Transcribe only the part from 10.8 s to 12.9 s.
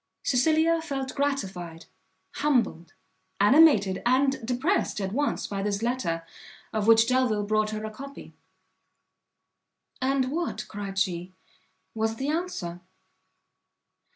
she, "was the answer?"